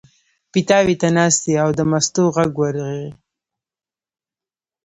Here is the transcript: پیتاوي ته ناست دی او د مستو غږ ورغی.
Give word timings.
پیتاوي 0.51 0.95
ته 1.01 1.07
ناست 1.17 1.39
دی 1.45 1.53
او 1.63 1.69
د 1.79 1.81
مستو 1.91 2.23
غږ 2.35 2.51
ورغی. 2.61 3.07